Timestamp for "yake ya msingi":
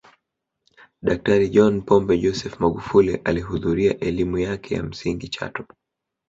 4.37-5.27